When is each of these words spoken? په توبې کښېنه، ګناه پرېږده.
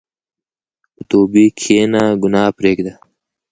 په 0.95 1.01
توبې 1.09 1.45
کښېنه، 1.59 2.03
ګناه 2.21 2.51
پرېږده. 2.57 2.93